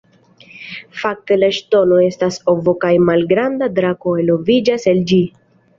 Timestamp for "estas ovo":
2.07-2.75